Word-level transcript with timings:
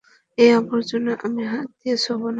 এই 0.37 0.49
আবর্জনা 0.53 1.13
আমি 1.25 1.43
হাত 1.51 1.67
দিয়ে 1.79 1.95
ছোঁব 2.03 2.21
না। 2.21 2.29